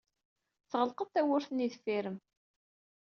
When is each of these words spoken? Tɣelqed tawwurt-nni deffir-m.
Tɣelqed 0.69 1.09
tawwurt-nni 1.09 1.67
deffir-m. 1.71 2.17